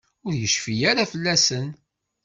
Ur 0.25 0.33
yecfi 0.41 0.75
ara 0.91 1.03
fell-asen. 1.11 1.67